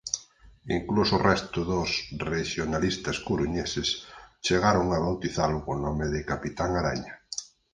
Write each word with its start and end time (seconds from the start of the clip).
Incluso 0.79 1.13
o 1.17 1.23
resto 1.29 1.59
dos 1.71 1.89
rexionalistas 2.31 3.17
coruñeses 3.27 3.89
chegaron 4.45 4.85
a 4.91 4.97
bautizalo 5.05 5.57
co 5.65 5.73
nome 5.85 6.05
de 6.13 6.21
Capitán 6.31 6.71
Araña. 6.81 7.13